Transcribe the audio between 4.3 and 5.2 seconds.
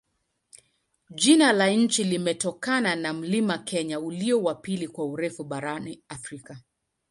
wa pili kwa